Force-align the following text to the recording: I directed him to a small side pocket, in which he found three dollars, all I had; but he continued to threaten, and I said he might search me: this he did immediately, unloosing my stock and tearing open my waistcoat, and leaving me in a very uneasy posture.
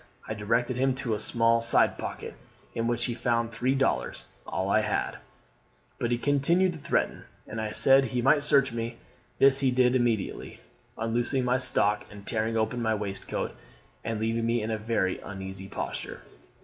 I 0.27 0.33
directed 0.33 0.77
him 0.77 0.95
to 0.95 1.13
a 1.13 1.19
small 1.19 1.61
side 1.61 1.99
pocket, 1.99 2.33
in 2.73 2.87
which 2.87 3.05
he 3.05 3.13
found 3.13 3.51
three 3.51 3.75
dollars, 3.75 4.25
all 4.47 4.67
I 4.67 4.81
had; 4.81 5.17
but 5.99 6.09
he 6.09 6.17
continued 6.17 6.73
to 6.73 6.79
threaten, 6.79 7.25
and 7.45 7.61
I 7.61 7.69
said 7.69 8.05
he 8.05 8.19
might 8.19 8.41
search 8.41 8.71
me: 8.71 8.97
this 9.37 9.59
he 9.59 9.69
did 9.69 9.95
immediately, 9.95 10.59
unloosing 10.97 11.45
my 11.45 11.59
stock 11.59 12.03
and 12.09 12.25
tearing 12.25 12.57
open 12.57 12.81
my 12.81 12.95
waistcoat, 12.95 13.51
and 14.03 14.19
leaving 14.19 14.47
me 14.47 14.63
in 14.63 14.71
a 14.71 14.77
very 14.79 15.19
uneasy 15.19 15.67
posture. 15.67 16.23